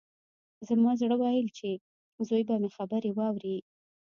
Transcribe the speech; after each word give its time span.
زما 0.67 0.91
زړه 1.01 1.15
ويل 1.21 1.47
چې 1.57 1.69
زوی 2.27 2.43
به 2.47 2.55
مې 2.61 2.69
خبرې 2.77 3.11
واوري. 3.13 3.57